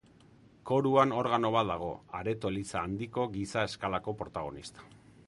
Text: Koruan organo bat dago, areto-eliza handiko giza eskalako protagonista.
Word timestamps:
Koruan 0.69 1.11
organo 1.17 1.51
bat 1.55 1.69
dago, 1.71 1.89
areto-eliza 2.21 2.81
handiko 2.87 3.27
giza 3.37 3.67
eskalako 3.73 4.17
protagonista. 4.23 4.89